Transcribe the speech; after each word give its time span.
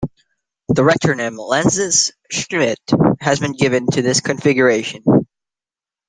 The 0.69 0.81
retronym 0.81 1.37
"lensless 1.37 2.09
Schmidt" 2.31 2.79
has 3.19 3.39
been 3.39 3.53
given 3.53 3.85
to 3.91 4.01
this 4.01 4.19
configuration. 4.19 5.03